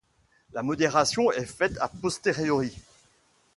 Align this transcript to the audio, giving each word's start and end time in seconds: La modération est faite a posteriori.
La 0.53 0.63
modération 0.63 1.31
est 1.31 1.45
faite 1.45 1.77
a 1.79 1.87
posteriori. 1.87 2.75